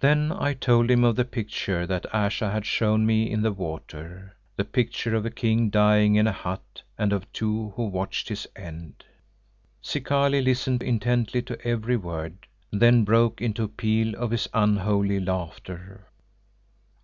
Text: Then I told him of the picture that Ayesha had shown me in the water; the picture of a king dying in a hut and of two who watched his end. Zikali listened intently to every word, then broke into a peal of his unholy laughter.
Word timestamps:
Then 0.00 0.32
I 0.32 0.54
told 0.54 0.90
him 0.90 1.04
of 1.04 1.14
the 1.14 1.24
picture 1.24 1.86
that 1.86 2.12
Ayesha 2.12 2.50
had 2.50 2.66
shown 2.66 3.06
me 3.06 3.30
in 3.30 3.42
the 3.42 3.52
water; 3.52 4.34
the 4.56 4.64
picture 4.64 5.14
of 5.14 5.24
a 5.24 5.30
king 5.30 5.70
dying 5.70 6.16
in 6.16 6.26
a 6.26 6.32
hut 6.32 6.82
and 6.98 7.12
of 7.12 7.32
two 7.32 7.72
who 7.76 7.84
watched 7.86 8.28
his 8.28 8.48
end. 8.56 9.04
Zikali 9.84 10.42
listened 10.42 10.82
intently 10.82 11.42
to 11.42 11.64
every 11.64 11.96
word, 11.96 12.48
then 12.72 13.04
broke 13.04 13.40
into 13.40 13.62
a 13.62 13.68
peal 13.68 14.16
of 14.16 14.32
his 14.32 14.48
unholy 14.52 15.20
laughter. 15.20 16.08